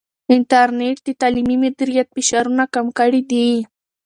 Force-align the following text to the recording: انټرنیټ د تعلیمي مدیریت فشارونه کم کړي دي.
انټرنیټ 0.33 0.97
د 1.05 1.09
تعلیمي 1.21 1.55
مدیریت 1.63 2.07
فشارونه 2.15 2.63
کم 2.73 2.87
کړي 2.99 3.21
دي. 3.31 3.47